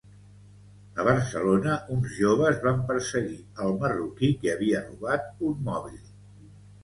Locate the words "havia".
4.53-4.81